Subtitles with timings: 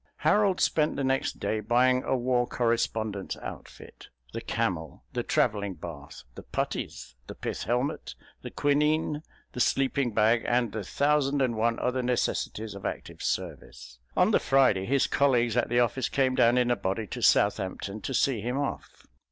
[0.25, 6.23] Harold spent the next day buying a war correspondent's outfit: the camel, the travelling bath,
[6.33, 9.21] the putties, the pith helmet, the quinine,
[9.53, 13.99] the sleeping bag, and the thousand and one other necessities of active service.
[14.17, 18.01] On the Friday his colleagues at the office came down in a body to Southampton
[18.01, 19.05] to see him off.